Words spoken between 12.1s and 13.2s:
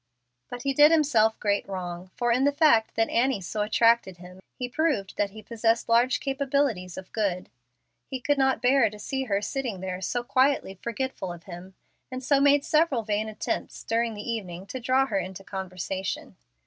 and so made several